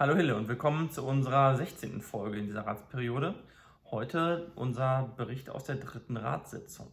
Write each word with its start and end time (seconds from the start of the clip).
Hallo 0.00 0.14
Hille 0.14 0.36
und 0.36 0.46
willkommen 0.46 0.92
zu 0.92 1.04
unserer 1.04 1.56
16. 1.56 2.02
Folge 2.02 2.38
in 2.38 2.46
dieser 2.46 2.64
Ratsperiode. 2.64 3.34
Heute 3.90 4.52
unser 4.54 5.12
Bericht 5.16 5.50
aus 5.50 5.64
der 5.64 5.74
dritten 5.74 6.16
Ratssitzung. 6.16 6.86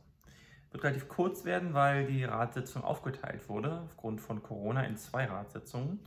Wird 0.72 0.84
relativ 0.84 1.08
kurz 1.08 1.46
werden, 1.46 1.76
weil 1.76 2.08
die 2.08 2.24
Ratssitzung 2.24 2.84
aufgeteilt 2.84 3.48
wurde 3.48 3.82
aufgrund 3.82 4.22
von 4.22 4.42
Corona 4.42 4.86
in 4.86 4.98
zwei 4.98 5.26
Ratssitzungen. 5.26 6.00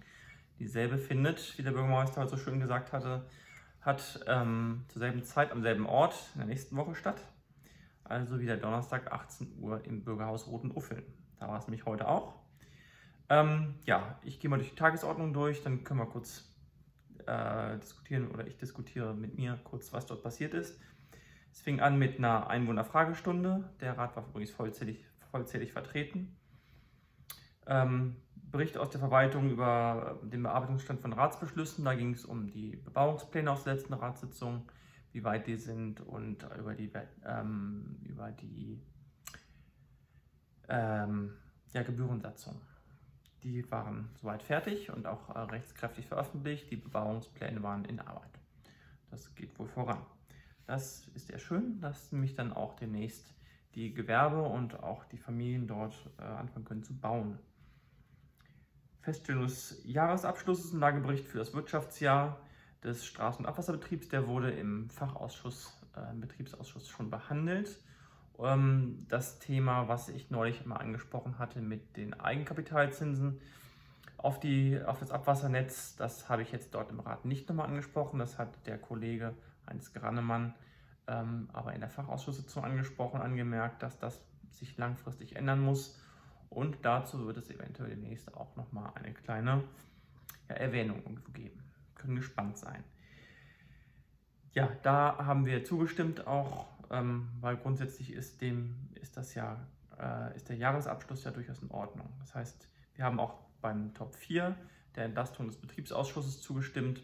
Dieselbe 0.59 0.99
findet, 0.99 1.57
wie 1.57 1.63
der 1.63 1.71
Bürgermeister 1.71 2.21
heute 2.21 2.31
so 2.31 2.37
schön 2.37 2.59
gesagt 2.59 2.93
hatte, 2.93 3.25
hat 3.81 4.19
ähm, 4.27 4.85
zur 4.89 4.99
selben 4.99 5.23
Zeit 5.23 5.53
am 5.53 5.63
selben 5.63 5.87
Ort 5.87 6.17
in 6.35 6.41
der 6.41 6.49
nächsten 6.49 6.77
Woche 6.77 6.97
statt. 6.97 7.23
Also 8.03 8.41
wieder 8.41 8.57
Donnerstag 8.57 9.13
18 9.13 9.61
Uhr 9.61 9.85
im 9.85 10.03
Bürgerhaus 10.03 10.49
Roten 10.49 10.73
Uffeln. 10.73 11.05
Da 11.39 11.47
war 11.47 11.61
es 11.61 11.69
nämlich 11.69 11.87
heute 11.87 12.09
auch. 12.09 12.35
Ähm, 13.29 13.77
ja, 13.85 14.19
ich 14.25 14.41
gehe 14.41 14.51
mal 14.51 14.57
durch 14.57 14.71
die 14.71 14.75
Tagesordnung 14.75 15.33
durch, 15.33 15.63
dann 15.63 15.85
können 15.85 16.01
wir 16.01 16.07
kurz 16.07 16.58
äh, 17.29 17.79
diskutieren 17.79 18.29
oder 18.31 18.47
ich 18.47 18.57
diskutiere 18.57 19.15
mit 19.15 19.37
mir 19.37 19.59
kurz, 19.65 19.93
was 19.93 20.07
dort 20.07 20.23
passiert 20.23 20.55
ist. 20.55 20.81
Es 21.53 21.61
fing 21.61 21.81
an 21.81 21.99
mit 21.99 22.19
einer 22.19 22.49
Einwohnerfragestunde. 22.49 23.69
Der 23.81 23.99
Rat 23.99 24.17
war 24.17 24.27
übrigens 24.29 24.51
vollzählig, 24.51 25.05
vollzählig 25.31 25.73
vertreten. 25.73 26.37
Ähm, 27.67 28.17
Bericht 28.35 28.79
aus 28.79 28.91
der 28.91 29.01
Verwaltung 29.01 29.51
über 29.51 30.19
den 30.23 30.43
Bearbeitungsstand 30.43 31.01
von 31.01 31.13
Ratsbeschlüssen. 31.13 31.85
Da 31.85 31.95
ging 31.95 32.15
es 32.15 32.25
um 32.25 32.47
die 32.47 32.77
Bebauungspläne 32.77 33.51
aus 33.51 33.65
der 33.65 33.75
letzten 33.75 33.93
Ratssitzung, 33.93 34.71
wie 35.13 35.23
weit 35.23 35.47
die 35.47 35.57
sind 35.57 36.01
und 36.01 36.47
über 36.59 36.75
die, 36.75 36.91
ähm, 37.27 37.99
über 38.05 38.31
die 38.31 38.81
ähm, 40.69 41.35
ja, 41.73 41.83
Gebührensatzung. 41.83 42.61
Die 43.43 43.71
waren 43.71 44.11
soweit 44.21 44.43
fertig 44.43 44.91
und 44.91 45.07
auch 45.07 45.35
äh, 45.35 45.39
rechtskräftig 45.39 46.07
veröffentlicht. 46.07 46.71
Die 46.71 46.77
Bebauungspläne 46.77 47.63
waren 47.63 47.85
in 47.85 48.01
Arbeit. 48.01 48.31
Das 49.11 49.35
geht 49.35 49.57
wohl 49.59 49.69
voran. 49.69 50.05
Das 50.67 51.09
ist 51.15 51.29
sehr 51.29 51.39
schön, 51.39 51.81
dass 51.81 52.13
nämlich 52.13 52.35
dann 52.35 52.53
auch 52.53 52.75
demnächst 52.75 53.35
die 53.75 53.95
Gewerbe 53.95 54.43
und 54.43 54.83
auch 54.83 55.05
die 55.05 55.19
Familien 55.19 55.67
dort 55.67 55.95
äh, 56.19 56.23
anfangen 56.23 56.65
können 56.65 56.83
zu 56.83 56.99
bauen. 56.99 57.39
Feststellung 59.01 59.45
des 59.45 59.81
Jahresabschlusses 59.85 60.73
und 60.73 60.81
Lagebericht 60.81 61.27
für 61.27 61.39
das 61.39 61.55
Wirtschaftsjahr 61.55 62.41
des 62.83 63.07
Straßen- 63.07 63.39
und 63.39 63.47
Abwasserbetriebs, 63.47 64.09
der 64.09 64.27
wurde 64.29 64.51
im 64.51 64.91
Fachausschuss, 64.91 65.73
äh, 65.97 66.11
im 66.11 66.21
Betriebsausschuss 66.21 66.89
schon 66.89 67.09
behandelt. 67.09 67.79
Ähm, 68.39 69.07
das 69.09 69.39
Thema, 69.39 69.89
was 69.89 70.09
ich 70.09 70.31
neulich 70.31 70.65
immer 70.65 70.81
angesprochen 70.81 71.39
hatte 71.39 71.61
mit 71.61 71.97
den 71.97 72.15
Eigenkapitalzinsen 72.15 73.41
auf, 74.17 74.41
die, 74.41 74.81
auf 74.85 74.99
das 74.99 75.11
Abwassernetz, 75.11 75.97
das 75.97 76.29
habe 76.29 76.43
ich 76.43 76.53
jetzt 76.53 76.75
dort 76.75 76.91
im 76.91 77.01
Rat 77.01 77.25
nicht 77.25 77.49
nochmal 77.49 77.67
angesprochen. 77.67 78.19
Das 78.19 78.39
hat 78.39 78.67
der 78.67 78.79
Kollege 78.79 79.35
Heinz 79.67 79.93
Grannemann 79.93 80.55
ähm, 81.09 81.49
aber 81.53 81.73
in 81.73 81.81
der 81.81 81.89
Fachausschusssitzung 81.89 82.65
angesprochen, 82.65 83.21
angemerkt, 83.21 83.83
dass 83.83 83.99
das 83.99 84.23
sich 84.51 84.77
langfristig 84.77 85.37
ändern 85.37 85.61
muss. 85.61 85.99
Und 86.51 86.77
dazu 86.83 87.27
wird 87.27 87.39
es 87.39 87.51
eventuell 87.51 87.91
demnächst 87.91 88.35
auch 88.35 88.55
nochmal 88.57 88.93
eine 88.95 89.13
kleine 89.13 89.65
ja, 90.49 90.55
Erwähnung 90.55 90.99
irgendwo 90.99 91.33
geben. 91.33 91.63
Können 91.95 92.17
gespannt 92.17 92.59
sein. 92.59 92.85
Ja, 94.53 94.69
da 94.83 95.17
haben 95.19 95.47
wir 95.47 95.65
zugestimmt 95.65 96.27
auch, 96.27 96.67
ähm, 96.91 97.29
weil 97.41 97.57
grundsätzlich 97.57 98.13
ist 98.13 98.41
dem 98.41 98.89
ist 98.95 99.17
das 99.17 99.35
ja 99.35 99.67
äh, 99.99 100.35
ist 100.37 100.49
der 100.49 100.57
Jahresabschluss 100.57 101.25
ja 101.25 101.31
durchaus 101.31 101.61
in 101.61 101.71
Ordnung. 101.71 102.09
Das 102.21 102.35
heißt, 102.35 102.69
wir 102.95 103.05
haben 103.05 103.21
auch 103.21 103.39
beim 103.61 103.95
Top 103.95 104.15
4 104.15 104.57
der 104.95 105.05
Entlastung 105.05 105.47
des 105.47 105.57
Betriebsausschusses 105.57 106.41
zugestimmt, 106.41 107.03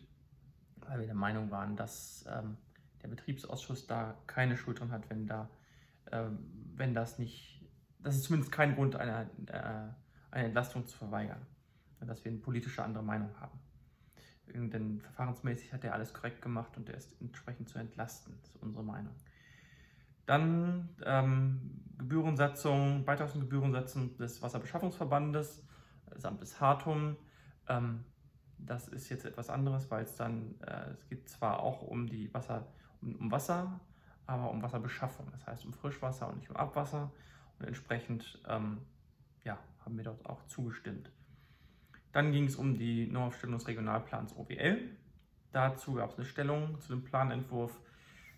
weil 0.76 1.00
wir 1.00 1.06
der 1.06 1.14
Meinung 1.14 1.50
waren, 1.50 1.76
dass 1.76 2.24
ähm, 2.28 2.56
der 3.02 3.08
Betriebsausschuss 3.08 3.86
da 3.86 4.16
keine 4.26 4.56
Schuld 4.56 4.80
dran 4.80 4.90
hat, 4.90 5.08
wenn 5.10 5.26
da, 5.26 5.50
ähm, 6.10 6.38
wenn 6.74 6.94
das 6.94 7.18
nicht, 7.18 7.64
das 8.00 8.16
ist 8.16 8.24
zumindest 8.24 8.52
kein 8.52 8.74
Grund, 8.74 8.96
eine, 8.96 9.30
äh, 9.46 9.88
eine 10.30 10.46
Entlastung 10.46 10.86
zu 10.86 10.96
verweigern, 10.96 11.46
dass 12.00 12.24
wir 12.24 12.32
eine 12.32 12.40
politische 12.40 12.82
andere 12.82 13.04
Meinung 13.04 13.30
haben. 13.40 13.58
Denn 14.46 15.00
verfahrensmäßig 15.00 15.72
hat 15.72 15.84
er 15.84 15.94
alles 15.94 16.12
korrekt 16.12 16.42
gemacht 16.42 16.76
und 16.76 16.88
er 16.88 16.96
ist 16.96 17.18
entsprechend 17.20 17.68
zu 17.68 17.78
entlasten, 17.78 18.34
ist 18.42 18.56
unsere 18.60 18.84
Meinung. 18.84 19.14
Dann 20.26 20.88
ähm, 21.04 21.82
Gebührensatzung, 21.98 23.04
Beitrags- 23.04 23.34
und 23.34 23.42
Gebührensatzung 23.42 24.16
des 24.16 24.42
Wasserbeschaffungsverbandes, 24.42 25.64
samt 26.16 26.40
des 26.40 26.60
Hartum. 26.60 27.16
Ähm, 27.68 28.04
das 28.58 28.88
ist 28.88 29.08
jetzt 29.08 29.24
etwas 29.24 29.50
anderes, 29.50 29.90
weil 29.90 30.04
es 30.04 30.16
dann, 30.16 30.54
äh, 30.66 30.90
es 30.90 31.06
geht 31.08 31.28
zwar 31.28 31.60
auch 31.60 31.82
um 31.82 32.06
die 32.06 32.32
Wasser, 32.32 32.66
um, 33.02 33.14
um, 33.16 33.30
Wasser, 33.30 33.80
aber 34.26 34.50
um 34.50 34.62
Wasserbeschaffung, 34.62 35.26
das 35.32 35.46
heißt 35.46 35.66
um 35.66 35.72
Frischwasser 35.72 36.28
und 36.28 36.38
nicht 36.38 36.50
um 36.50 36.56
Abwasser. 36.56 37.10
Und 37.58 37.66
entsprechend 37.66 38.40
ähm, 38.48 38.78
ja, 39.44 39.58
haben 39.84 39.96
wir 39.96 40.04
dort 40.04 40.24
auch 40.26 40.44
zugestimmt. 40.46 41.10
Dann 42.12 42.32
ging 42.32 42.44
es 42.44 42.56
um 42.56 42.74
die 42.78 43.06
Neuaufstellung 43.06 43.58
des 43.58 43.66
Regionalplans 43.66 44.36
OWL. 44.36 44.90
Dazu 45.52 45.94
gab 45.94 46.10
es 46.10 46.16
eine 46.16 46.24
Stellung 46.24 46.80
zu 46.80 46.88
dem 46.88 47.04
Planentwurf. 47.04 47.78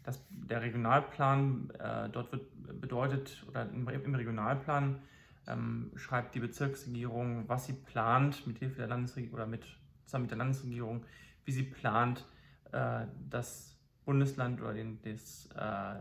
Das, 0.07 0.25
der 0.31 0.63
Regionalplan, 0.63 1.71
äh, 1.81 2.09
dort 2.09 2.31
wird 2.31 2.81
bedeutet, 2.81 3.45
oder 3.49 3.69
im, 3.69 3.89
im 3.89 4.15
Regionalplan 4.15 5.01
ähm, 5.49 5.91
schreibt 5.97 6.37
die 6.37 6.41
Bezirksregierung, 6.41 7.49
was 7.49 7.67
sie 7.67 7.73
plant, 7.73 8.47
mit 8.47 8.59
Hilfe 8.59 8.77
der 8.77 8.87
Landesregierung 8.87 9.35
oder 9.35 9.47
mit, 9.47 9.65
zusammen 10.05 10.23
mit 10.23 10.31
der 10.31 10.39
Landesregierung, 10.39 11.05
wie 11.45 11.51
sie 11.51 11.65
plant, 11.65 12.25
äh, 12.71 13.07
das 13.29 13.77
Bundesland 14.05 14.61
oder 14.61 14.75
den, 14.75 15.03
des, 15.03 15.49
äh, 15.57 15.97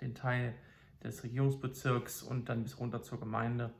den 0.00 0.14
Teil 0.14 0.54
des 1.02 1.24
Regierungsbezirks 1.24 2.22
und 2.22 2.48
dann 2.48 2.62
bis 2.62 2.78
runter 2.78 3.02
zur 3.02 3.18
Gemeinde 3.18 3.70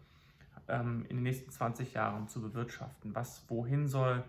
ähm, 0.67 1.07
in 1.09 1.19
den 1.19 1.23
nächsten 1.23 1.53
20 1.53 1.95
Jahren 1.95 2.27
zu 2.27 2.43
bewirtschaften. 2.43 3.15
Was 3.15 3.45
wohin 3.49 3.87
soll, 3.87 4.25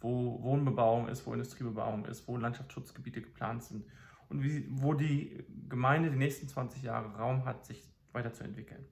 wo 0.00 0.40
Wohnbebauung 0.40 1.08
ist, 1.08 1.26
wo 1.26 1.32
Industriebebauung 1.32 2.04
ist, 2.04 2.28
wo 2.28 2.36
Landschaftsschutzgebiete 2.36 3.20
geplant 3.20 3.64
sind 3.64 3.84
und 4.28 4.42
wie, 4.42 4.66
wo 4.68 4.94
die 4.94 5.44
Gemeinde 5.68 6.10
die 6.10 6.16
nächsten 6.16 6.48
20 6.48 6.82
Jahre 6.82 7.16
Raum 7.16 7.44
hat, 7.44 7.64
sich 7.64 7.82
weiterzuentwickeln. 8.12 8.84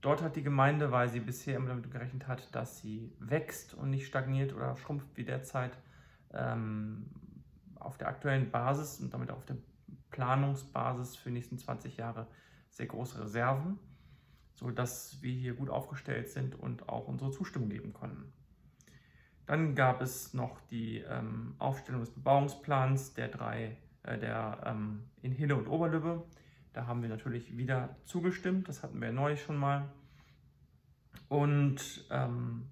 Dort 0.00 0.22
hat 0.22 0.36
die 0.36 0.42
Gemeinde, 0.42 0.92
weil 0.92 1.08
sie 1.08 1.20
bisher 1.20 1.56
immer 1.56 1.68
damit 1.68 1.90
gerechnet 1.90 2.28
hat, 2.28 2.54
dass 2.54 2.78
sie 2.78 3.12
wächst 3.18 3.74
und 3.74 3.90
nicht 3.90 4.06
stagniert 4.06 4.54
oder 4.54 4.76
schrumpft 4.76 5.08
wie 5.16 5.24
derzeit, 5.24 5.76
ähm, 6.32 7.06
auf 7.76 7.98
der 7.98 8.08
aktuellen 8.08 8.50
Basis 8.50 9.00
und 9.00 9.12
damit 9.12 9.30
auf 9.30 9.44
der 9.44 9.56
Planungsbasis 10.10 11.16
für 11.16 11.30
die 11.30 11.34
nächsten 11.34 11.58
20 11.58 11.96
Jahre 11.96 12.26
sehr 12.70 12.86
große 12.86 13.20
Reserven 13.20 13.78
sodass 14.56 15.18
wir 15.20 15.32
hier 15.32 15.54
gut 15.54 15.70
aufgestellt 15.70 16.30
sind 16.30 16.54
und 16.54 16.88
auch 16.88 17.06
unsere 17.08 17.30
Zustimmung 17.30 17.68
geben 17.68 17.92
konnten. 17.92 18.32
Dann 19.44 19.74
gab 19.74 20.00
es 20.00 20.34
noch 20.34 20.60
die 20.70 20.98
ähm, 20.98 21.54
Aufstellung 21.58 22.00
des 22.00 22.10
Bebauungsplans 22.10 23.14
der 23.14 23.28
drei, 23.28 23.76
der 24.06 24.62
ähm, 24.64 25.04
in 25.22 25.32
Hille 25.32 25.56
und 25.56 25.68
Oberlübbe. 25.68 26.24
Da 26.72 26.86
haben 26.86 27.02
wir 27.02 27.08
natürlich 27.08 27.56
wieder 27.56 27.96
zugestimmt, 28.04 28.68
das 28.68 28.82
hatten 28.82 29.00
wir 29.00 29.12
neulich 29.12 29.42
schon 29.42 29.56
mal. 29.56 29.90
Und 31.28 32.06
ähm, 32.10 32.70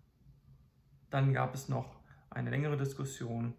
dann 1.11 1.33
gab 1.33 1.55
es 1.55 1.69
noch 1.69 1.97
eine 2.31 2.51
längere 2.51 2.77
Diskussion 2.77 3.55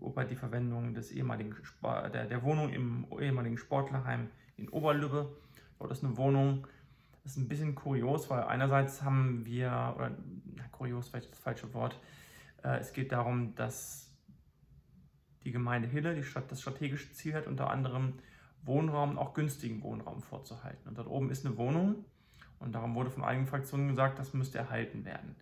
über 0.00 0.24
die 0.24 0.36
Verwendung 0.36 0.94
des 0.94 1.12
ehemaligen 1.12 1.54
der, 1.82 2.26
der 2.26 2.42
Wohnung 2.42 2.70
im 2.70 3.06
ehemaligen 3.20 3.58
Sportlerheim 3.58 4.30
in 4.56 4.68
Oberlübbe. 4.68 5.36
Dort 5.78 5.92
ist 5.92 6.04
eine 6.04 6.16
Wohnung, 6.16 6.66
das 7.22 7.32
ist 7.32 7.38
ein 7.38 7.48
bisschen 7.48 7.74
kurios, 7.74 8.30
weil 8.30 8.42
einerseits 8.44 9.02
haben 9.02 9.44
wir, 9.44 9.94
oder 9.96 10.16
na, 10.56 10.64
kurios 10.72 11.08
vielleicht 11.08 11.30
das 11.30 11.38
falsche 11.38 11.72
Wort, 11.74 11.98
äh, 12.64 12.78
es 12.78 12.92
geht 12.92 13.12
darum, 13.12 13.54
dass 13.54 14.11
die 15.44 15.52
Gemeinde 15.52 15.88
Hille 15.88 16.14
die 16.14 16.22
Stadt, 16.22 16.50
das 16.50 16.60
strategische 16.60 17.12
Ziel 17.12 17.34
hat, 17.34 17.46
unter 17.46 17.70
anderem 17.70 18.14
Wohnraum, 18.64 19.18
auch 19.18 19.34
günstigen 19.34 19.82
Wohnraum 19.82 20.22
vorzuhalten. 20.22 20.88
Und 20.88 20.98
dort 20.98 21.08
oben 21.08 21.30
ist 21.30 21.44
eine 21.44 21.56
Wohnung 21.56 22.04
und 22.58 22.74
darum 22.74 22.94
wurde 22.94 23.10
von 23.10 23.24
einigen 23.24 23.46
Fraktionen 23.46 23.88
gesagt, 23.88 24.18
das 24.18 24.34
müsste 24.34 24.58
erhalten 24.58 25.04
werden. 25.04 25.34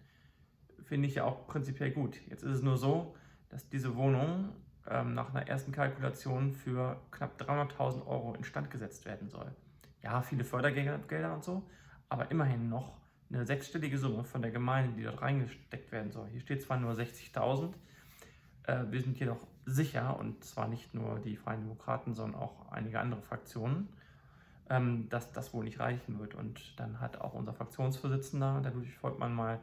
Finde 0.84 1.06
ich 1.06 1.16
ja 1.16 1.24
auch 1.24 1.46
prinzipiell 1.46 1.90
gut. 1.90 2.16
Jetzt 2.28 2.42
ist 2.42 2.56
es 2.56 2.62
nur 2.62 2.76
so, 2.76 3.14
dass 3.48 3.68
diese 3.68 3.96
Wohnung 3.96 4.50
ähm, 4.88 5.14
nach 5.14 5.30
einer 5.34 5.46
ersten 5.46 5.72
Kalkulation 5.72 6.52
für 6.52 7.00
knapp 7.10 7.40
300.000 7.40 8.06
Euro 8.06 8.34
instand 8.34 8.70
gesetzt 8.70 9.04
werden 9.04 9.28
soll 9.28 9.54
ja, 10.02 10.22
viele 10.22 10.44
Fördergelder 10.44 11.34
und 11.34 11.44
so, 11.44 11.62
aber 12.08 12.30
immerhin 12.30 12.68
noch 12.68 12.98
eine 13.30 13.44
sechsstellige 13.44 13.98
Summe 13.98 14.24
von 14.24 14.42
der 14.42 14.50
Gemeinde, 14.50 14.96
die 14.96 15.04
dort 15.04 15.22
reingesteckt 15.22 15.92
werden 15.92 16.10
soll. 16.10 16.28
Hier 16.28 16.40
steht 16.40 16.62
zwar 16.62 16.78
nur 16.78 16.92
60.000, 16.92 17.72
äh, 18.64 18.84
wir 18.90 19.00
sind 19.00 19.18
jedoch 19.18 19.46
sicher, 19.74 20.18
und 20.18 20.44
zwar 20.44 20.68
nicht 20.68 20.94
nur 20.94 21.18
die 21.20 21.36
Freien 21.36 21.62
Demokraten, 21.62 22.14
sondern 22.14 22.40
auch 22.40 22.70
einige 22.70 23.00
andere 23.00 23.22
Fraktionen, 23.22 23.88
ähm, 24.68 25.08
dass 25.08 25.32
das 25.32 25.52
wohl 25.52 25.64
nicht 25.64 25.80
reichen 25.80 26.18
wird. 26.18 26.34
Und 26.34 26.78
dann 26.78 27.00
hat 27.00 27.20
auch 27.20 27.34
unser 27.34 27.52
Fraktionsvorsitzender, 27.52 28.60
der 28.62 28.72
Ludwig 28.72 28.96
Volkmann, 28.96 29.34
mal 29.34 29.60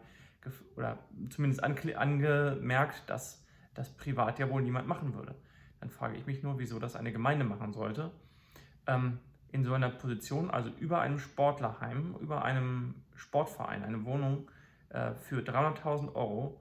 oder 0.77 0.97
zumindest 1.29 1.61
ange 1.61 1.97
angemerkt, 1.97 3.03
dass 3.09 3.43
das 3.73 3.89
privat 3.89 4.39
ja 4.39 4.49
wohl 4.49 4.61
niemand 4.61 4.87
machen 4.87 5.13
würde. 5.13 5.35
Dann 5.79 5.89
frage 5.89 6.15
ich 6.15 6.25
mich 6.25 6.41
nur, 6.41 6.57
wieso 6.57 6.79
das 6.79 6.95
eine 6.95 7.11
Gemeinde 7.11 7.45
machen 7.45 7.73
sollte. 7.73 8.11
Ähm, 8.87 9.19
in 9.51 9.63
so 9.63 9.73
einer 9.73 9.89
Position, 9.89 10.49
also 10.49 10.69
über 10.79 11.01
einem 11.01 11.19
Sportlerheim, 11.19 12.15
über 12.19 12.43
einem 12.43 12.95
Sportverein, 13.15 13.83
eine 13.83 14.05
Wohnung 14.05 14.49
äh, 14.89 15.13
für 15.13 15.41
300.000 15.41 16.15
Euro 16.15 16.59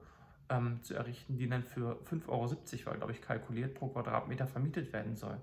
ähm, 0.49 0.81
zu 0.83 0.93
errichten, 0.95 1.37
die 1.37 1.47
dann 1.47 1.63
für 1.63 1.99
5,70 2.09 2.27
Euro, 2.29 2.85
war 2.85 2.97
glaube 2.97 3.11
ich 3.11 3.21
kalkuliert, 3.21 3.75
pro 3.75 3.87
Quadratmeter 3.89 4.47
vermietet 4.47 4.93
werden 4.93 5.15
soll. 5.15 5.37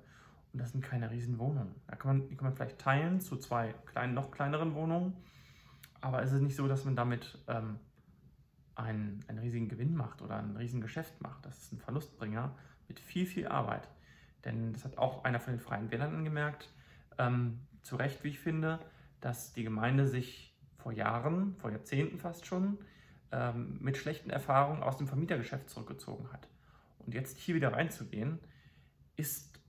Und 0.53 0.61
das 0.61 0.71
sind 0.71 0.83
keine 0.83 1.11
riesen 1.11 1.39
Wohnungen. 1.39 1.75
Da 1.89 1.97
kann 1.97 2.19
man, 2.19 2.29
die 2.29 2.37
kann 2.37 2.47
man 2.47 2.55
vielleicht 2.55 2.79
teilen 2.79 3.21
zu 3.21 3.37
zwei 3.37 3.75
kleinen, 3.87 4.15
noch 4.15 4.31
kleineren 4.31 4.75
Wohnungen. 4.75 5.15
Aber 6.01 6.23
es 6.23 6.33
ist 6.33 6.43
nicht 6.43 6.57
so, 6.57 6.69
dass 6.69 6.85
man 6.85 6.95
damit 6.97 7.39
ähm, 7.49 7.79
einen, 8.77 9.25
einen 9.29 9.39
riesigen 9.39 9.69
Gewinn 9.69 9.97
macht 9.97 10.23
oder 10.23 10.37
ein 10.37 10.57
riesigen 10.57 10.81
Geschäft 10.81 11.21
macht. 11.21 11.45
Das 11.45 11.59
ist 11.59 11.73
ein 11.73 11.79
Verlustbringer 11.79 12.55
mit 12.89 13.01
viel, 13.01 13.27
viel 13.27 13.49
Arbeit. 13.49 13.89
Denn 14.45 14.73
das 14.73 14.85
hat 14.85 14.99
auch 14.99 15.25
einer 15.25 15.41
von 15.41 15.55
den 15.55 15.61
Freien 15.61 15.91
Wählern 15.91 16.15
angemerkt, 16.15 16.69
ähm, 17.19 17.61
zu 17.83 17.97
Recht, 17.97 18.25
wie 18.25 18.29
ich 18.29 18.39
finde, 18.39 18.79
dass 19.21 19.53
die 19.53 19.65
Gemeinde 19.65 20.07
sich 20.07 20.55
vor 20.77 20.93
Jahren, 20.93 21.57
vor 21.57 21.71
Jahrzehnten 21.71 22.19
fast 22.19 22.47
schon, 22.47 22.79
ähm, 23.33 23.79
mit 23.81 23.97
schlechten 23.97 24.31
Erfahrungen 24.31 24.83
aus 24.83 24.97
dem 24.97 25.07
Vermietergeschäft 25.07 25.71
zurückgezogen 25.71 26.33
hat. 26.33 26.49
Und 26.99 27.15
jetzt 27.15 27.39
hier 27.39 27.55
wieder 27.55 27.73
reinzugehen, 27.73 28.39
ist 29.17 29.61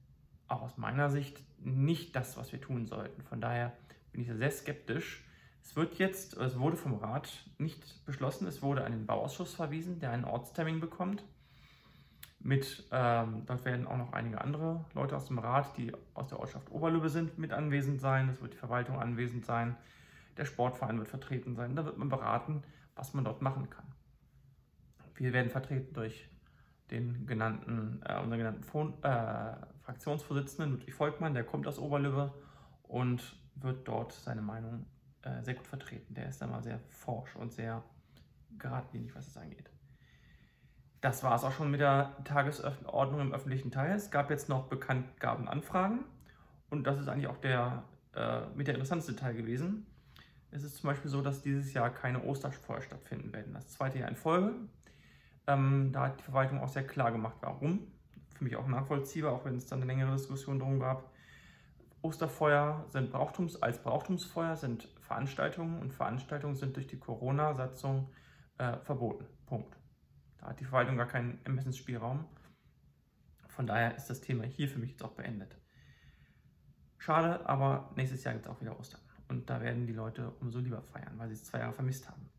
auch 0.47 0.61
aus 0.61 0.77
meiner 0.77 1.09
Sicht 1.09 1.43
nicht 1.59 2.15
das, 2.15 2.37
was 2.37 2.51
wir 2.51 2.61
tun 2.61 2.85
sollten. 2.85 3.21
Von 3.23 3.41
daher 3.41 3.73
bin 4.11 4.21
ich 4.21 4.27
sehr 4.31 4.51
skeptisch. 4.51 5.23
Es 5.63 5.75
wird 5.75 5.97
jetzt, 5.97 6.37
es 6.37 6.59
wurde 6.59 6.77
vom 6.77 6.93
Rat 6.95 7.29
nicht 7.57 8.05
beschlossen, 8.05 8.47
es 8.47 8.61
wurde 8.61 8.85
an 8.85 8.91
den 8.91 9.05
Bauausschuss 9.05 9.55
verwiesen, 9.55 9.99
der 9.99 10.11
einen 10.11 10.25
Ortstermin 10.25 10.79
bekommt. 10.79 11.23
Mit, 12.39 12.87
ähm, 12.91 13.41
dort 13.47 13.65
werden 13.65 13.87
auch 13.87 13.97
noch 13.97 14.13
einige 14.13 14.39
andere 14.39 14.85
Leute 14.93 15.17
aus 15.17 15.25
dem 15.25 15.39
Rat, 15.39 15.75
die 15.77 15.91
aus 16.13 16.27
der 16.27 16.39
Ortschaft 16.39 16.69
Oberlübbe 16.69 17.09
sind, 17.09 17.39
mit 17.39 17.51
anwesend 17.51 17.99
sein. 17.99 18.29
Es 18.29 18.39
wird 18.39 18.53
die 18.53 18.57
Verwaltung 18.57 18.99
anwesend 18.99 19.45
sein. 19.45 19.75
Der 20.37 20.45
Sportverein 20.45 20.99
wird 20.99 21.07
vertreten 21.07 21.55
sein. 21.55 21.75
Da 21.75 21.85
wird 21.85 21.97
man 21.97 22.09
beraten, 22.09 22.61
was 22.95 23.13
man 23.13 23.25
dort 23.25 23.41
machen 23.41 23.69
kann. 23.69 23.85
Wir 25.15 25.33
werden 25.33 25.49
vertreten 25.49 25.93
durch 25.93 26.29
den 26.91 27.25
genannten, 27.25 28.01
äh, 28.05 28.19
unseren 28.19 28.39
genannten 28.39 28.63
Fon 28.63 28.93
äh, 29.03 29.55
Fraktionsvorsitzenden 29.81 30.71
Ludwig 30.71 30.93
Volkmann, 30.93 31.33
der 31.33 31.43
kommt 31.43 31.67
aus 31.67 31.79
Oberlübbe 31.79 32.33
und 32.83 33.35
wird 33.55 33.87
dort 33.87 34.13
seine 34.13 34.41
Meinung 34.41 34.85
äh, 35.21 35.41
sehr 35.41 35.55
gut 35.55 35.67
vertreten. 35.67 36.13
Der 36.13 36.29
ist 36.29 36.41
da 36.41 36.47
mal 36.47 36.63
sehr 36.63 36.79
forsch 36.89 37.35
und 37.35 37.51
sehr 37.51 37.83
geradlinig, 38.57 39.15
was 39.15 39.27
es 39.27 39.37
angeht. 39.37 39.69
Das 41.01 41.23
war 41.23 41.35
es 41.35 41.43
auch 41.43 41.51
schon 41.51 41.69
mit 41.71 41.81
der 41.81 42.15
Tagesordnung 42.23 43.21
im 43.21 43.33
öffentlichen 43.33 43.71
Teil. 43.71 43.95
Es 43.95 44.11
gab 44.11 44.29
jetzt 44.29 44.49
noch 44.49 44.67
Bekanntgabenanfragen 44.67 46.03
und 46.69 46.85
das 46.85 46.99
ist 46.99 47.07
eigentlich 47.07 47.27
auch 47.27 47.37
der 47.37 47.83
äh, 48.15 48.47
mit 48.55 48.67
der 48.67 48.75
interessanteste 48.75 49.15
Teil 49.15 49.35
gewesen. 49.35 49.85
Es 50.51 50.63
ist 50.63 50.77
zum 50.77 50.89
Beispiel 50.89 51.11
so, 51.11 51.21
dass 51.21 51.41
dieses 51.41 51.73
Jahr 51.73 51.89
keine 51.89 52.23
Osterfeuer 52.23 52.81
stattfinden 52.81 53.33
werden. 53.33 53.53
Das 53.53 53.67
zweite 53.69 53.99
Jahr 53.99 54.09
in 54.09 54.15
Folge. 54.15 54.53
Ähm, 55.47 55.91
da 55.91 56.07
hat 56.07 56.19
die 56.19 56.23
Verwaltung 56.23 56.59
auch 56.59 56.69
sehr 56.69 56.85
klar 56.87 57.11
gemacht, 57.11 57.37
warum. 57.41 57.91
Für 58.35 58.43
mich 58.43 58.55
auch 58.55 58.67
nachvollziehbar, 58.67 59.33
auch 59.33 59.45
wenn 59.45 59.55
es 59.55 59.67
dann 59.67 59.81
eine 59.81 59.91
längere 59.91 60.13
Diskussion 60.13 60.59
darum 60.59 60.79
gab. 60.79 61.11
Osterfeuer 62.01 62.85
sind 62.89 63.11
Brauchtums, 63.11 63.61
als 63.61 63.81
Brauchtumsfeuer 63.81 64.55
sind 64.55 64.87
Veranstaltungen 65.01 65.79
und 65.81 65.91
Veranstaltungen 65.91 66.55
sind 66.55 66.75
durch 66.75 66.87
die 66.87 66.99
Corona-Satzung 66.99 68.09
äh, 68.57 68.77
verboten. 68.77 69.25
Punkt. 69.45 69.75
Da 70.39 70.47
hat 70.47 70.59
die 70.59 70.65
Verwaltung 70.65 70.97
gar 70.97 71.07
keinen 71.07 71.39
Ermessensspielraum. 71.45 72.25
Von 73.47 73.67
daher 73.67 73.95
ist 73.95 74.09
das 74.09 74.21
Thema 74.21 74.43
hier 74.43 74.67
für 74.67 74.79
mich 74.79 74.91
jetzt 74.91 75.03
auch 75.03 75.13
beendet. 75.13 75.57
Schade, 76.97 77.47
aber 77.47 77.91
nächstes 77.95 78.23
Jahr 78.23 78.33
gibt 78.33 78.45
es 78.45 78.51
auch 78.51 78.61
wieder 78.61 78.79
Ostern. 78.79 79.01
Und 79.27 79.49
da 79.49 79.61
werden 79.61 79.87
die 79.87 79.93
Leute 79.93 80.31
umso 80.39 80.59
lieber 80.59 80.81
feiern, 80.81 81.13
weil 81.17 81.27
sie 81.29 81.35
es 81.35 81.43
zwei 81.43 81.59
Jahre 81.59 81.73
vermisst 81.73 82.07
haben. 82.07 82.29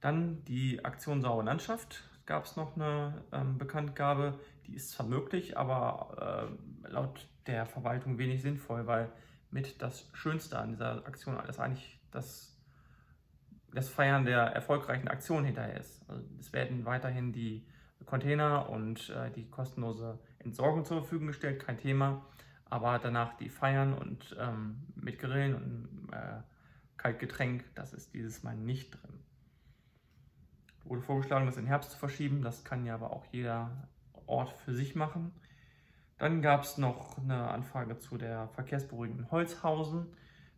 Dann 0.00 0.44
die 0.44 0.84
Aktion 0.84 1.20
Saure 1.22 1.44
Landschaft. 1.44 2.04
Gab 2.26 2.44
es 2.44 2.56
noch 2.56 2.74
eine 2.74 3.22
ähm, 3.30 3.56
Bekanntgabe, 3.56 4.40
die 4.66 4.74
ist 4.74 4.90
zwar 4.90 5.06
möglich, 5.06 5.56
aber 5.56 6.50
äh, 6.84 6.90
laut 6.90 7.28
der 7.46 7.66
Verwaltung 7.66 8.18
wenig 8.18 8.42
sinnvoll, 8.42 8.88
weil 8.88 9.12
mit 9.52 9.80
das 9.80 10.10
Schönste 10.12 10.58
an 10.58 10.70
dieser 10.70 11.06
Aktion 11.06 11.38
ist 11.48 11.60
eigentlich 11.60 12.00
das 12.10 12.56
das 13.76 13.88
Feiern 13.88 14.24
der 14.24 14.40
erfolgreichen 14.40 15.06
Aktion 15.06 15.44
hinterher 15.44 15.78
ist. 15.78 16.02
Also 16.08 16.24
es 16.40 16.52
werden 16.52 16.84
weiterhin 16.86 17.32
die 17.32 17.66
Container 18.06 18.70
und 18.70 19.10
äh, 19.10 19.30
die 19.30 19.48
kostenlose 19.50 20.18
Entsorgung 20.38 20.84
zur 20.84 21.02
Verfügung 21.02 21.28
gestellt, 21.28 21.64
kein 21.64 21.76
Thema. 21.78 22.24
Aber 22.68 22.98
danach 22.98 23.36
die 23.36 23.48
Feiern 23.48 23.94
und 23.94 24.36
ähm, 24.38 24.86
mit 24.96 25.18
Grillen 25.18 25.54
und 25.54 26.12
äh, 26.12 26.40
Kaltgetränk, 26.96 27.64
das 27.74 27.92
ist 27.92 28.12
dieses 28.14 28.42
Mal 28.42 28.56
nicht 28.56 28.92
drin. 28.92 29.20
Wurde 30.84 31.02
vorgeschlagen, 31.02 31.46
das 31.46 31.56
in 31.56 31.66
Herbst 31.66 31.92
zu 31.92 31.98
verschieben. 31.98 32.42
Das 32.42 32.64
kann 32.64 32.84
ja 32.84 32.94
aber 32.94 33.12
auch 33.12 33.24
jeder 33.30 33.70
Ort 34.26 34.52
für 34.52 34.74
sich 34.74 34.94
machen. 34.94 35.32
Dann 36.18 36.42
gab 36.42 36.62
es 36.62 36.78
noch 36.78 37.18
eine 37.18 37.48
Anfrage 37.50 37.98
zu 37.98 38.16
der 38.16 38.48
verkehrsberuhigenden 38.48 39.30
Holzhausen. 39.30 40.06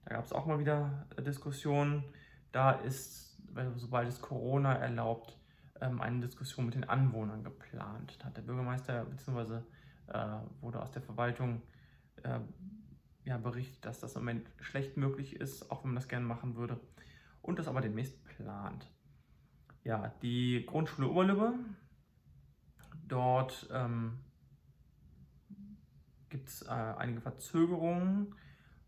Da 0.05 0.15
gab 0.15 0.25
es 0.25 0.33
auch 0.33 0.47
mal 0.47 0.59
wieder 0.59 1.07
Diskussionen. 1.19 2.05
Da 2.53 2.73
ist, 2.73 3.37
sobald 3.77 4.09
es 4.09 4.23
Corona 4.23 4.75
erlaubt, 4.75 5.37
ähm, 5.81 6.01
eine 6.01 6.21
Diskussion 6.21 6.67
mit 6.67 6.75
den 6.75 6.85
Anwohnern 6.85 7.45
geplant. 7.45 8.17
Da 8.21 8.27
hat 8.27 8.37
der 8.37 8.43
Bürgermeister 8.43 9.05
bzw. 9.05 9.61
Äh, 10.07 10.27
wurde 10.61 10.81
aus 10.81 10.91
der 10.93 11.03
Verwaltung 11.03 11.61
äh, 12.25 12.41
ja, 13.25 13.39
berichtet, 13.39 13.85
dass 13.85 14.01
das 14.01 14.15
im 14.15 14.23
Moment 14.23 14.51
schlecht 14.61 14.97
möglich 14.97 15.37
ist, 15.37 15.71
auch 15.71 15.85
wenn 15.85 15.91
man 15.91 15.97
das 15.97 16.09
gerne 16.09 16.27
machen 16.27 16.57
würde, 16.57 16.81
und 17.43 17.59
das 17.59 17.69
aber 17.69 17.81
demnächst 17.81 18.23
plant. 18.25 18.87
Ja, 19.85 20.13
die 20.23 20.65
Grundschule 20.67 21.09
Oberlübbe, 21.09 21.55
dort 23.07 23.69
ähm, 23.73 24.19
gibt 26.29 26.49
es 26.49 26.63
äh, 26.63 26.71
einige 26.71 27.21
Verzögerungen. 27.21 28.35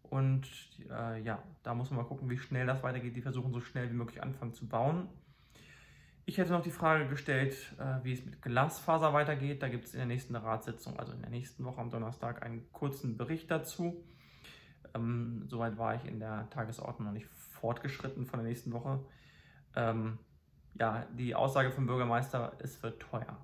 Und 0.02 0.48
äh, 0.90 1.22
ja, 1.22 1.42
da 1.62 1.74
muss 1.74 1.90
man 1.90 1.98
mal 2.00 2.08
gucken, 2.08 2.28
wie 2.28 2.38
schnell 2.38 2.66
das 2.66 2.82
weitergeht. 2.82 3.14
Die 3.14 3.22
versuchen 3.22 3.52
so 3.52 3.60
schnell 3.60 3.90
wie 3.90 3.94
möglich 3.94 4.22
anfangen 4.22 4.52
zu 4.52 4.68
bauen. 4.68 5.08
Ich 6.26 6.38
hätte 6.38 6.52
noch 6.52 6.62
die 6.62 6.70
Frage 6.70 7.06
gestellt, 7.08 7.56
äh, 7.78 8.04
wie 8.04 8.12
es 8.12 8.24
mit 8.24 8.40
Glasfaser 8.42 9.12
weitergeht. 9.12 9.62
Da 9.62 9.68
gibt 9.68 9.86
es 9.86 9.94
in 9.94 9.98
der 9.98 10.06
nächsten 10.06 10.36
Ratssitzung, 10.36 10.98
also 10.98 11.12
in 11.12 11.20
der 11.20 11.30
nächsten 11.30 11.64
Woche 11.64 11.80
am 11.80 11.90
Donnerstag, 11.90 12.42
einen 12.42 12.70
kurzen 12.72 13.16
Bericht 13.16 13.50
dazu. 13.50 14.04
Ähm, 14.94 15.44
soweit 15.48 15.78
war 15.78 15.94
ich 15.94 16.04
in 16.04 16.20
der 16.20 16.48
Tagesordnung 16.50 17.08
noch 17.08 17.14
nicht 17.14 17.26
fortgeschritten 17.26 18.26
von 18.26 18.40
der 18.40 18.48
nächsten 18.48 18.72
Woche. 18.72 19.04
Ähm, 19.74 20.18
ja, 20.74 21.06
die 21.16 21.34
Aussage 21.34 21.72
vom 21.72 21.86
Bürgermeister, 21.86 22.52
es 22.58 22.82
wird 22.82 23.00
teuer. 23.00 23.36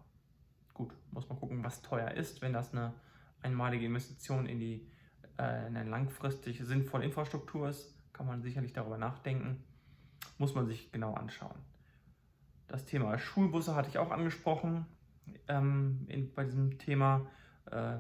Gut, 0.74 0.92
muss 1.10 1.28
man 1.28 1.38
gucken, 1.38 1.64
was 1.64 1.82
teuer 1.82 2.12
ist, 2.12 2.42
wenn 2.42 2.52
das 2.52 2.72
eine 2.72 2.94
einmalige 3.42 3.86
Investition 3.86 4.46
in 4.46 4.58
die 4.58 4.86
äh, 5.38 5.42
eine 5.42 5.84
langfristig 5.84 6.60
sinnvolle 6.64 7.04
Infrastruktur 7.04 7.68
ist, 7.68 7.94
kann 8.12 8.26
man 8.26 8.42
sicherlich 8.42 8.72
darüber 8.72 8.98
nachdenken. 8.98 9.64
Muss 10.38 10.54
man 10.54 10.66
sich 10.66 10.92
genau 10.92 11.14
anschauen. 11.14 11.56
Das 12.68 12.84
Thema 12.84 13.18
Schulbusse 13.18 13.74
hatte 13.74 13.88
ich 13.88 13.98
auch 13.98 14.10
angesprochen 14.10 14.86
ähm, 15.48 16.04
in, 16.08 16.32
bei 16.34 16.44
diesem 16.44 16.78
Thema. 16.78 17.26
Äh, 17.70 17.98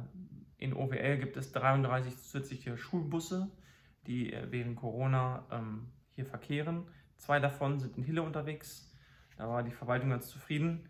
in 0.58 0.74
OWL 0.74 1.18
gibt 1.18 1.36
es 1.36 1.52
33 1.52 2.16
zusätzliche 2.16 2.76
Schulbusse, 2.76 3.50
die 4.06 4.32
äh, 4.32 4.46
während 4.50 4.76
Corona 4.76 5.44
ähm, 5.50 5.88
hier 6.14 6.26
verkehren. 6.26 6.84
Zwei 7.16 7.40
davon 7.40 7.78
sind 7.78 7.96
in 7.96 8.04
Hille 8.04 8.22
unterwegs. 8.22 8.92
Da 9.36 9.48
war 9.48 9.62
die 9.62 9.70
Verwaltung 9.70 10.10
ganz 10.10 10.28
zufrieden 10.28 10.88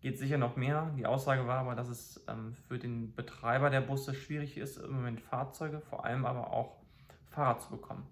geht 0.00 0.18
sicher 0.18 0.38
noch 0.38 0.56
mehr. 0.56 0.92
Die 0.96 1.06
Aussage 1.06 1.46
war 1.46 1.58
aber, 1.58 1.74
dass 1.74 1.88
es 1.88 2.24
ähm, 2.28 2.54
für 2.54 2.78
den 2.78 3.14
Betreiber 3.14 3.70
der 3.70 3.80
Busse 3.80 4.14
schwierig 4.14 4.56
ist, 4.56 4.78
im 4.78 4.92
Moment 4.92 5.20
Fahrzeuge, 5.20 5.80
vor 5.80 6.04
allem 6.04 6.24
aber 6.24 6.52
auch 6.52 6.76
Fahrer 7.30 7.58
zu 7.58 7.70
bekommen. 7.70 8.06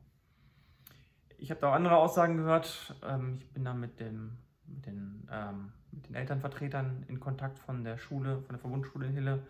Ich 1.39 1.51
habe 1.51 1.61
da 1.61 1.71
auch 1.71 1.75
andere 1.75 1.97
Aussagen 1.97 2.37
gehört. 2.37 2.95
Ähm, 3.05 3.35
ich 3.39 3.53
bin 3.53 3.65
da 3.65 3.75
mit, 3.75 4.01
dem, 4.01 4.39
mit, 4.69 4.87
den, 4.87 5.29
ähm, 5.31 5.73
mit 5.91 6.09
den 6.09 6.15
Elternvertretern 6.15 7.05
in 7.09 7.21
Kontakt 7.21 7.59
von 7.59 7.85
der 7.85 7.99
Schule, 7.99 8.41
von 8.43 8.51
der 8.51 8.59
Verbundschule 8.59 9.07
in 9.07 9.13
Hille. 9.13 9.47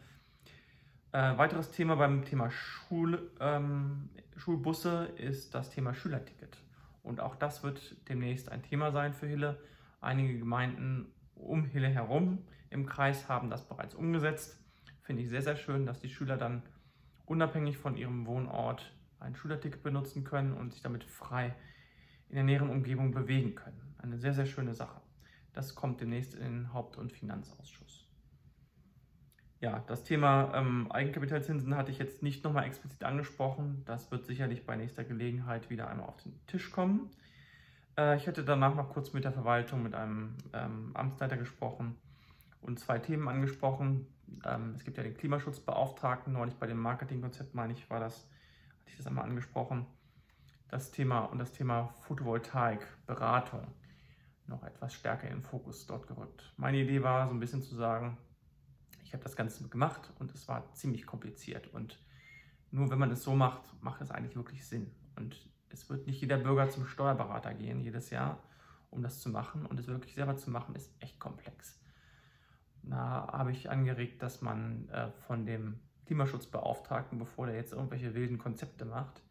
Äh, 1.13 1.39
weiteres 1.39 1.71
Thema 1.71 1.97
beim 1.97 2.25
Thema 2.25 2.51
Schul, 2.51 3.31
ähm, 3.41 4.11
Schulbusse 4.37 5.07
ist 5.17 5.55
das 5.55 5.71
Thema 5.71 5.95
Schülerticket. 5.95 6.59
Und 7.03 7.21
auch 7.21 7.37
das 7.37 7.63
wird 7.63 7.97
demnächst 8.09 8.51
ein 8.51 8.63
Thema 8.63 8.91
sein 8.91 9.15
für 9.15 9.27
Hille. 9.27 9.59
Einige 10.01 10.39
Gemeinden 10.39 11.07
um 11.35 11.65
Hille 11.65 11.89
herum 11.89 12.39
im 12.71 12.87
Kreis 12.87 13.29
haben 13.29 13.49
das 13.49 13.67
bereits 13.67 13.95
umgesetzt. 13.95 14.59
Finde 15.03 15.23
ich 15.23 15.29
sehr, 15.29 15.43
sehr 15.43 15.57
schön, 15.57 15.87
dass 15.87 16.01
die 16.01 16.09
Schüler 16.09 16.37
dann 16.37 16.63
unabhängig 17.25 17.79
von 17.79 17.97
ihrem 17.97 18.27
Wohnort 18.27 18.93
ein 19.21 19.37
Schülerticket 19.37 19.83
benutzen 19.83 20.25
können 20.25 20.53
und 20.53 20.73
sich 20.73 20.83
damit 20.83 21.05
frei 21.05 21.55
in 22.29 22.35
der 22.35 22.45
näheren 22.45 22.71
Umgebung 22.71 23.13
bewegen 23.13 23.55
können. 23.55 23.95
Eine 23.99 24.19
sehr, 24.19 24.35
sehr 24.35 24.47
schöne 24.47 24.75
Sache. 24.75 25.01
Das 25.57 25.75
kommt 25.75 26.03
demnächst 26.03 26.35
in 26.35 26.43
den 26.43 26.73
Haupt- 26.75 26.99
und 26.99 27.15
Finanzausschuss. 27.15 28.07
Ja, 29.59 29.83
das 29.87 30.05
Thema 30.05 30.53
ähm, 30.55 30.93
Eigenkapitalzinsen 30.93 31.75
hatte 31.75 31.91
ich 31.91 31.99
jetzt 31.99 32.23
nicht 32.23 32.45
nochmal 32.45 32.65
explizit 32.65 33.03
angesprochen. 33.05 33.81
Das 33.87 34.11
wird 34.11 34.27
sicherlich 34.27 34.67
bei 34.67 34.77
nächster 34.77 35.03
Gelegenheit 35.03 35.71
wieder 35.71 35.89
einmal 35.89 36.09
auf 36.09 36.23
den 36.23 36.39
Tisch 36.47 36.71
kommen. 36.71 37.11
Äh, 37.97 38.19
ich 38.19 38.27
hätte 38.27 38.45
danach 38.45 38.75
noch 38.75 38.91
kurz 38.91 39.15
mit 39.15 39.25
der 39.25 39.33
Verwaltung, 39.33 39.83
mit 39.83 39.95
einem 39.95 40.37
ähm, 40.53 40.91
Amtsleiter 40.93 41.39
gesprochen 41.39 41.97
und 42.61 42.79
zwei 42.79 42.99
Themen 42.99 43.27
angesprochen. 43.27 44.07
Ähm, 44.45 44.75
es 44.77 44.85
gibt 44.85 44.99
ja 44.99 45.03
den 45.05 45.17
Klimaschutzbeauftragten, 45.17 46.35
neulich 46.35 46.57
bei 46.57 46.67
dem 46.67 46.79
Marketingkonzept, 46.79 47.55
meine 47.55 47.73
ich, 47.73 47.89
war 47.89 48.01
das, 48.01 48.29
hatte 48.81 48.91
ich 48.91 48.97
das 48.99 49.07
einmal 49.07 49.25
angesprochen. 49.25 49.87
Das 50.69 50.91
Thema 50.91 51.21
und 51.21 51.39
das 51.39 51.53
Thema 51.53 51.95
Photovoltaik, 52.03 52.87
Beratung 53.07 53.67
noch 54.49 54.63
etwas 54.63 54.95
stärker 54.95 55.29
den 55.29 55.43
Fokus 55.43 55.87
dort 55.87 56.07
gerückt. 56.07 56.53
Meine 56.57 56.79
Idee 56.79 57.03
war 57.03 57.27
so 57.27 57.35
ein 57.35 57.41
bisschen 57.41 57.63
zu 57.63 57.75
sagen, 57.75 58.17
ich 59.05 59.13
habe 59.13 59.23
das 59.23 59.37
Ganze 59.37 59.69
gemacht 59.69 60.13
und 60.19 60.35
es 60.35 60.49
war 60.49 60.73
ziemlich 60.73 61.07
kompliziert. 61.07 61.73
Und 61.73 61.99
nur 62.71 62.91
wenn 62.91 62.99
man 62.99 63.11
es 63.11 63.23
so 63.23 63.35
macht, 63.35 63.63
macht 63.83 64.01
es 64.01 64.11
eigentlich 64.11 64.37
wirklich 64.37 64.67
Sinn. 64.67 64.91
Und 65.17 65.49
es 65.71 65.89
wird 65.89 66.07
nicht 66.07 66.21
jeder 66.21 66.39
Bürger 66.39 66.69
zum 66.71 66.87
Steuerberater 66.87 67.55
gehen 67.55 67.81
jedes 67.81 68.11
Jahr, 68.11 68.43
um 68.91 69.03
das 69.03 69.21
zu 69.21 69.31
machen. 69.31 69.67
Und 69.67 69.79
es 69.79 69.87
wirklich 69.87 70.15
selber 70.15 70.37
zu 70.37 70.51
machen, 70.51 70.75
ist 70.75 70.91
echt 71.01 71.19
komplex. 71.21 71.81
Da 72.83 73.29
habe 73.33 73.53
ich 73.53 73.71
angeregt, 73.71 74.23
dass 74.23 74.43
man 74.43 74.89
äh, 74.91 75.11
von 75.27 75.45
dem 75.47 75.81
Klimaschutzbeauftragten, 76.07 77.19
bevor 77.19 77.47
der 77.47 77.57
jetzt 77.57 77.73
irgendwelche 77.73 78.15
wilden 78.15 78.39
Konzepte 78.39 78.85
macht, 78.85 79.23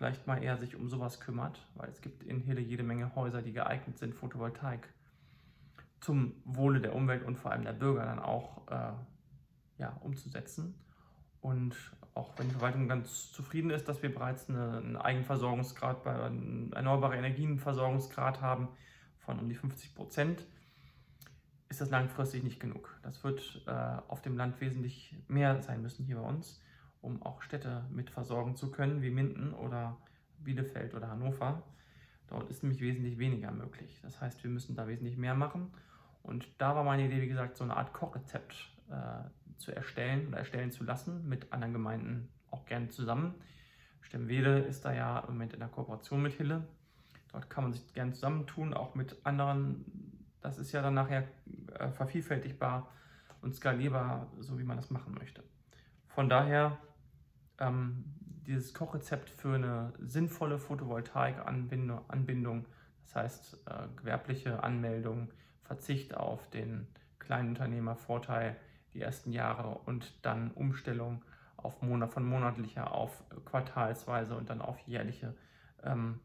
vielleicht 0.00 0.26
mal 0.26 0.42
eher 0.42 0.56
sich 0.56 0.76
um 0.76 0.88
sowas 0.88 1.20
kümmert, 1.20 1.60
weil 1.74 1.90
es 1.90 2.00
gibt 2.00 2.22
in 2.22 2.40
Hille 2.40 2.62
jede 2.62 2.82
Menge 2.82 3.14
Häuser, 3.14 3.42
die 3.42 3.52
geeignet 3.52 3.98
sind, 3.98 4.14
Photovoltaik 4.14 4.88
zum 6.00 6.32
Wohle 6.46 6.80
der 6.80 6.94
Umwelt 6.94 7.22
und 7.22 7.36
vor 7.36 7.52
allem 7.52 7.64
der 7.64 7.74
Bürger 7.74 8.06
dann 8.06 8.18
auch 8.18 8.66
äh, 8.68 8.92
ja, 9.76 9.94
umzusetzen. 10.00 10.74
Und 11.42 11.76
auch 12.14 12.32
wenn 12.38 12.48
die 12.48 12.54
Verwaltung 12.54 12.88
ganz 12.88 13.30
zufrieden 13.30 13.68
ist, 13.68 13.88
dass 13.88 14.02
wir 14.02 14.10
bereits 14.10 14.48
eine, 14.48 14.78
einen 14.78 14.96
Eigenversorgungsgrad 14.96 16.02
bei 16.02 16.12
erneuerbare 16.12 17.16
Energienversorgungsgrad 17.18 18.40
haben 18.40 18.68
von 19.18 19.38
um 19.38 19.50
die 19.50 19.54
50 19.54 19.94
Prozent, 19.94 20.46
ist 21.68 21.82
das 21.82 21.90
langfristig 21.90 22.42
nicht 22.42 22.58
genug. 22.58 22.98
Das 23.02 23.22
wird 23.22 23.64
äh, 23.66 23.70
auf 24.08 24.22
dem 24.22 24.38
Land 24.38 24.62
wesentlich 24.62 25.14
mehr 25.28 25.60
sein 25.60 25.82
müssen 25.82 26.06
hier 26.06 26.16
bei 26.16 26.26
uns, 26.26 26.62
um 27.02 27.22
auch 27.22 27.42
Städte 27.42 27.84
mit 27.90 28.10
versorgen 28.10 28.56
zu 28.56 28.70
können, 28.70 29.02
wie 29.02 29.10
Minden 29.10 29.52
oder 29.54 29.96
Bielefeld 30.38 30.94
oder 30.94 31.08
Hannover. 31.08 31.62
Dort 32.28 32.48
ist 32.50 32.62
nämlich 32.62 32.80
wesentlich 32.80 33.18
weniger 33.18 33.50
möglich. 33.50 33.98
Das 34.02 34.20
heißt, 34.20 34.42
wir 34.44 34.50
müssen 34.50 34.76
da 34.76 34.86
wesentlich 34.86 35.16
mehr 35.16 35.34
machen. 35.34 35.72
Und 36.22 36.48
da 36.58 36.74
war 36.76 36.84
meine 36.84 37.06
Idee, 37.06 37.22
wie 37.22 37.28
gesagt, 37.28 37.56
so 37.56 37.64
eine 37.64 37.76
Art 37.76 37.92
Kochrezept 37.92 38.54
äh, 38.90 39.58
zu 39.58 39.72
erstellen 39.72 40.28
oder 40.28 40.38
erstellen 40.38 40.70
zu 40.70 40.84
lassen, 40.84 41.28
mit 41.28 41.52
anderen 41.52 41.72
Gemeinden 41.72 42.28
auch 42.50 42.66
gerne 42.66 42.88
zusammen. 42.88 43.34
Stemwede 44.00 44.58
ist 44.58 44.84
da 44.84 44.92
ja 44.92 45.20
im 45.20 45.34
Moment 45.34 45.54
in 45.54 45.60
der 45.60 45.68
Kooperation 45.68 46.22
mit 46.22 46.32
Hille. 46.34 46.66
Dort 47.32 47.48
kann 47.48 47.64
man 47.64 47.72
sich 47.72 47.92
gerne 47.92 48.12
zusammentun, 48.12 48.74
auch 48.74 48.94
mit 48.94 49.16
anderen. 49.24 49.84
Das 50.40 50.58
ist 50.58 50.72
ja 50.72 50.82
dann 50.82 50.94
nachher 50.94 51.28
äh, 51.78 51.88
vervielfältigbar 51.90 52.88
und 53.40 53.54
skalierbar, 53.54 54.26
so 54.40 54.58
wie 54.58 54.64
man 54.64 54.76
das 54.76 54.90
machen 54.90 55.14
möchte. 55.14 55.42
Von 56.08 56.28
daher 56.28 56.78
ähm, 57.60 58.04
dieses 58.46 58.74
Kochrezept 58.74 59.30
für 59.30 59.54
eine 59.54 59.92
sinnvolle 60.00 60.58
Photovoltaik-Anbindung, 60.58 62.66
das 63.04 63.14
heißt 63.14 63.66
äh, 63.66 63.88
gewerbliche 63.96 64.62
Anmeldung, 64.62 65.32
Verzicht 65.62 66.16
auf 66.16 66.50
den 66.50 66.88
Kleinunternehmervorteil 67.20 68.56
die 68.92 69.02
ersten 69.02 69.32
Jahre 69.32 69.78
und 69.86 70.12
dann 70.22 70.50
Umstellung 70.50 71.24
auf 71.56 71.80
Monat, 71.82 72.10
von 72.10 72.24
monatlicher 72.24 72.92
auf 72.92 73.22
quartalsweise 73.44 74.34
und 74.34 74.50
dann 74.50 74.60
auf 74.60 74.78
jährliche, 74.80 75.36
ähm, 75.84 76.20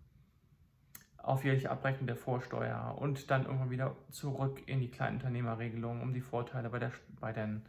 auf 1.18 1.44
jährliche 1.44 1.70
Abrechnung 1.70 2.08
der 2.08 2.16
Vorsteuer 2.16 2.96
und 2.98 3.30
dann 3.30 3.46
irgendwann 3.46 3.70
wieder 3.70 3.96
zurück 4.10 4.64
in 4.68 4.80
die 4.80 4.90
Kleinunternehmerregelung, 4.90 6.02
um 6.02 6.14
die 6.14 6.22
Vorteile 6.22 6.70
bei 6.70 6.80
der, 6.80 6.92
bei, 7.20 7.34
den, 7.34 7.66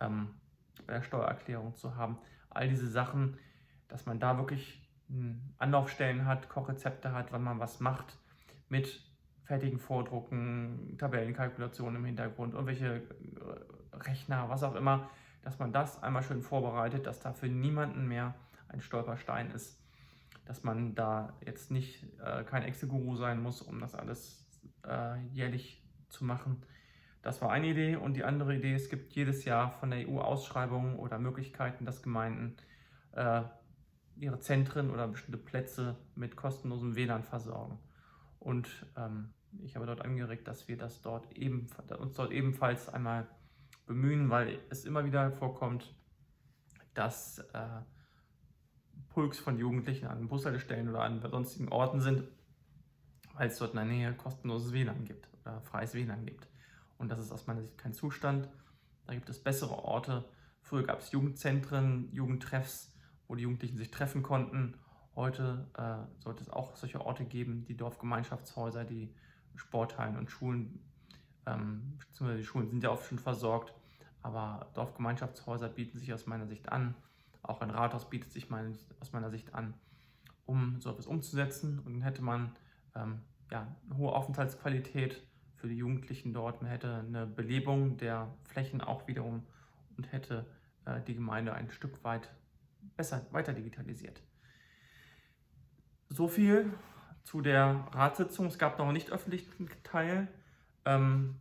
ähm, 0.00 0.30
bei 0.86 0.94
der 0.94 1.02
Steuererklärung 1.02 1.74
zu 1.74 1.96
haben. 1.96 2.18
All 2.58 2.68
diese 2.68 2.88
Sachen, 2.88 3.38
dass 3.86 4.04
man 4.04 4.18
da 4.18 4.36
wirklich 4.36 4.82
Anlaufstellen 5.58 6.26
hat, 6.26 6.48
Kochrezepte 6.48 7.12
hat, 7.12 7.30
wann 7.30 7.44
man 7.44 7.60
was 7.60 7.78
macht 7.78 8.18
mit 8.68 9.00
fertigen 9.44 9.78
Vordrucken, 9.78 10.96
Tabellenkalkulationen 10.98 11.96
im 12.00 12.04
Hintergrund, 12.04 12.54
irgendwelche 12.54 12.96
äh, 12.96 13.96
Rechner, 13.96 14.48
was 14.48 14.64
auch 14.64 14.74
immer, 14.74 15.08
dass 15.42 15.60
man 15.60 15.72
das 15.72 16.02
einmal 16.02 16.24
schön 16.24 16.42
vorbereitet, 16.42 17.06
dass 17.06 17.20
da 17.20 17.32
für 17.32 17.46
niemanden 17.46 18.08
mehr 18.08 18.34
ein 18.68 18.80
Stolperstein 18.80 19.52
ist, 19.52 19.80
dass 20.44 20.64
man 20.64 20.96
da 20.96 21.32
jetzt 21.46 21.70
nicht 21.70 22.04
äh, 22.20 22.42
kein 22.42 22.64
Excel-Guru 22.64 23.14
sein 23.14 23.40
muss, 23.40 23.62
um 23.62 23.78
das 23.78 23.94
alles 23.94 24.44
äh, 24.84 25.18
jährlich 25.28 25.80
zu 26.08 26.24
machen. 26.24 26.60
Das 27.28 27.42
war 27.42 27.50
eine 27.50 27.66
Idee 27.66 27.96
und 27.96 28.14
die 28.14 28.24
andere 28.24 28.56
Idee, 28.56 28.72
es 28.72 28.88
gibt 28.88 29.12
jedes 29.12 29.44
Jahr 29.44 29.70
von 29.70 29.90
der 29.90 30.08
EU 30.08 30.18
Ausschreibungen 30.18 30.96
oder 30.96 31.18
Möglichkeiten, 31.18 31.84
dass 31.84 32.02
Gemeinden 32.02 32.56
äh, 33.12 33.42
ihre 34.16 34.40
Zentren 34.40 34.90
oder 34.90 35.06
bestimmte 35.08 35.36
Plätze 35.36 35.98
mit 36.14 36.36
kostenlosem 36.36 36.96
WLAN 36.96 37.24
versorgen. 37.24 37.78
Und 38.38 38.70
ähm, 38.96 39.34
ich 39.62 39.76
habe 39.76 39.84
dort 39.84 40.00
angeregt, 40.00 40.48
dass 40.48 40.68
wir 40.68 40.78
das 40.78 41.02
dort 41.02 41.30
eben, 41.36 41.66
uns 41.98 42.14
dort 42.14 42.32
ebenfalls 42.32 42.88
einmal 42.88 43.28
bemühen, 43.84 44.30
weil 44.30 44.60
es 44.70 44.86
immer 44.86 45.04
wieder 45.04 45.30
vorkommt, 45.30 45.94
dass 46.94 47.40
äh, 47.52 47.82
Pulks 49.10 49.38
von 49.38 49.58
Jugendlichen 49.58 50.06
an 50.06 50.28
Bushaltestellen 50.28 50.88
oder 50.88 51.02
an 51.02 51.20
sonstigen 51.20 51.68
Orten 51.68 52.00
sind, 52.00 52.26
weil 53.34 53.48
es 53.48 53.58
dort 53.58 53.72
in 53.72 53.76
der 53.76 53.84
Nähe 53.84 54.14
kostenloses 54.14 54.72
WLAN 54.72 55.04
gibt 55.04 55.28
oder 55.42 55.60
freies 55.60 55.92
WLAN 55.92 56.24
gibt. 56.24 56.48
Und 56.98 57.08
das 57.08 57.20
ist 57.20 57.32
aus 57.32 57.46
meiner 57.46 57.62
Sicht 57.62 57.78
kein 57.78 57.94
Zustand. 57.94 58.48
Da 59.06 59.14
gibt 59.14 59.28
es 59.28 59.42
bessere 59.42 59.84
Orte. 59.84 60.24
Früher 60.60 60.82
gab 60.82 61.00
es 61.00 61.12
Jugendzentren, 61.12 62.12
Jugendtreffs, 62.12 62.92
wo 63.26 63.34
die 63.34 63.42
Jugendlichen 63.42 63.78
sich 63.78 63.90
treffen 63.90 64.22
konnten. 64.22 64.74
Heute 65.14 65.66
äh, 65.74 66.22
sollte 66.22 66.42
es 66.42 66.50
auch 66.50 66.76
solche 66.76 67.00
Orte 67.00 67.24
geben, 67.24 67.64
die 67.64 67.76
Dorfgemeinschaftshäuser, 67.76 68.84
die 68.84 69.14
Sporthallen 69.56 70.16
und 70.16 70.30
Schulen, 70.30 70.80
ähm, 71.46 71.98
beziehungsweise 71.98 72.38
die 72.38 72.44
Schulen 72.44 72.68
sind 72.68 72.82
ja 72.82 72.90
oft 72.90 73.06
schon 73.06 73.18
versorgt, 73.18 73.74
aber 74.22 74.70
Dorfgemeinschaftshäuser 74.74 75.68
bieten 75.68 75.98
sich 75.98 76.12
aus 76.12 76.26
meiner 76.26 76.46
Sicht 76.46 76.70
an, 76.70 76.94
auch 77.42 77.60
ein 77.60 77.70
Rathaus 77.70 78.08
bietet 78.08 78.30
sich 78.32 78.50
mein, 78.50 78.76
aus 79.00 79.12
meiner 79.12 79.30
Sicht 79.30 79.54
an, 79.54 79.74
um 80.44 80.80
so 80.80 80.90
etwas 80.90 81.06
umzusetzen. 81.06 81.78
Und 81.80 81.94
dann 81.94 82.02
hätte 82.02 82.22
man 82.22 82.54
ähm, 82.94 83.22
ja, 83.50 83.74
eine 83.86 83.96
hohe 83.96 84.12
Aufenthaltsqualität 84.12 85.26
für 85.58 85.68
die 85.68 85.76
Jugendlichen 85.76 86.32
dort, 86.32 86.62
man 86.62 86.70
hätte 86.70 87.04
eine 87.06 87.26
Belebung 87.26 87.96
der 87.96 88.28
Flächen 88.44 88.80
auch 88.80 89.06
wiederum 89.08 89.42
und 89.96 90.12
hätte 90.12 90.46
äh, 90.84 91.00
die 91.06 91.14
Gemeinde 91.14 91.52
ein 91.52 91.70
Stück 91.70 92.02
weit 92.04 92.30
besser 92.96 93.26
weiter 93.32 93.52
digitalisiert. 93.52 94.22
So 96.08 96.28
viel 96.28 96.72
zu 97.24 97.42
der 97.42 97.86
Ratssitzung. 97.92 98.46
Es 98.46 98.58
gab 98.58 98.78
noch 98.78 98.86
einen 98.86 98.94
nicht 98.94 99.10
öffentlichen 99.10 99.68
Teil. 99.82 100.28
Ähm, 100.84 101.36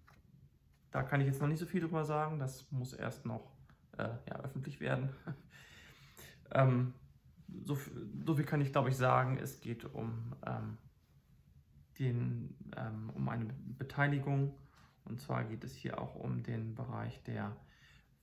da 0.91 1.03
kann 1.03 1.21
ich 1.21 1.27
jetzt 1.27 1.39
noch 1.39 1.47
nicht 1.47 1.59
so 1.59 1.65
viel 1.65 1.81
drüber 1.81 2.03
sagen. 2.03 2.39
Das 2.39 2.69
muss 2.71 2.93
erst 2.93 3.25
noch 3.25 3.51
äh, 3.97 4.09
ja, 4.27 4.39
öffentlich 4.43 4.79
werden. 4.79 5.09
ähm, 6.51 6.93
so, 7.63 7.77
so, 8.25 8.35
viel 8.35 8.45
kann 8.45 8.61
ich, 8.61 8.71
glaube 8.71 8.89
ich, 8.89 8.97
sagen. 8.97 9.37
Es 9.37 9.61
geht 9.61 9.85
um, 9.85 10.33
ähm, 10.45 10.77
den, 11.99 12.55
ähm, 12.75 13.09
um 13.13 13.27
eine 13.29 13.45
Beteiligung. 13.77 14.53
Und 15.05 15.19
zwar 15.21 15.43
geht 15.43 15.63
es 15.63 15.73
hier 15.73 16.01
auch 16.01 16.15
um 16.15 16.43
den 16.43 16.75
Bereich 16.75 17.23
der 17.23 17.55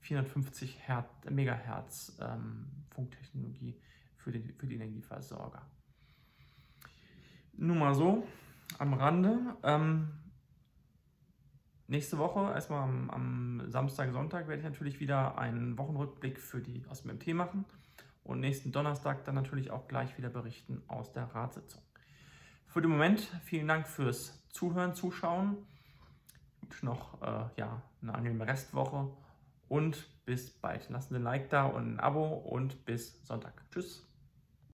450 0.01 0.81
Hertz, 0.87 1.09
Megahertz 1.31 2.19
ähm, 2.21 2.67
Funktechnologie 2.91 3.75
für 4.17 4.33
die, 4.33 4.53
für 4.53 4.67
die 4.67 4.75
Energieversorger. 4.75 5.63
Nur 7.57 7.77
mal 7.77 7.95
so 7.95 8.27
am 8.79 8.95
Rande. 8.95 9.39
Ähm, 9.63 10.09
nächste 11.87 12.19
Woche, 12.19 12.53
erstmal 12.53 12.83
am, 12.83 13.11
am, 13.11 13.71
Samstag, 13.71 14.13
Sonntag, 14.13 14.49
werde 14.49 14.61
ich 14.61 14.69
natürlich 14.69 15.01
wieder 15.01 15.39
einen 15.39 15.79
Wochenrückblick 15.79 16.41
für 16.41 16.61
die 16.61 16.85
aus 16.89 17.03
dem 17.03 17.15
MT 17.17 17.29
machen. 17.29 17.65
Und 18.23 18.41
nächsten 18.41 18.73
Donnerstag 18.73 19.25
dann 19.25 19.35
natürlich 19.35 19.71
auch 19.71 19.87
gleich 19.87 20.17
wieder 20.17 20.31
berichten 20.31 20.83
aus 20.89 21.13
der 21.13 21.25
Ratssitzung. 21.25 21.83
Für 22.75 22.83
den 22.83 22.91
Moment 22.91 23.21
vielen 23.45 23.69
Dank 23.69 23.87
fürs 23.87 24.37
Zuhören, 24.49 24.97
Zuschauen. 24.97 25.59
Ich 26.69 26.83
noch 26.83 27.23
äh, 27.23 27.45
ja, 27.57 27.81
eine 28.03 28.13
angenehme 28.13 28.49
Restwoche 28.49 29.13
und 29.69 30.09
bis 30.27 30.51
bald. 30.51 30.91
Lasst 30.91 31.13
ein 31.13 31.23
Like 31.23 31.51
da 31.51 31.67
und 31.67 31.95
ein 31.95 32.01
Abo 32.01 32.27
und 32.27 32.85
bis 32.85 33.25
Sonntag. 33.25 33.63
Tschüss. 33.71 34.05